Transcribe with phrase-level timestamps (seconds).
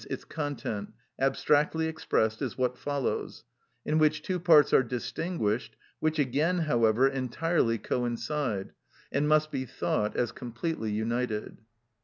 [0.09, 3.43] _,its content, abstractly expressed, is what follows,
[3.85, 8.71] in which two parts are distinguished, which again, however, entirely coincide,
[9.11, 11.55] and must be thought as completely united.